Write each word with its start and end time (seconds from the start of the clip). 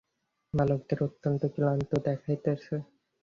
বালকদের 0.53 0.99
অত্যন্ত 1.03 1.41
ক্লান্ত 1.55 1.91
দেখাইতেছে। 2.05 2.75